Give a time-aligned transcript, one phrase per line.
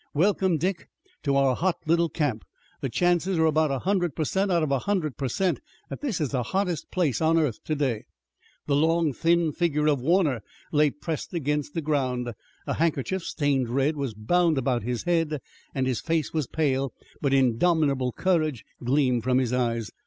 [0.15, 0.87] "Welcome, Dick,
[1.21, 2.43] to our hot little camp!
[2.81, 5.59] The chances are about a hundred per cent out of a hundred per cent
[5.91, 8.05] that this is the hottest place on the earth today!"
[8.65, 10.41] The long, thin figure of Warner
[10.71, 12.33] lay pressed against the ground.
[12.65, 15.39] A handkerchief, stained red, was bound about his head
[15.75, 19.91] and his face was pale, but indomitable courage gleamed from his eyes.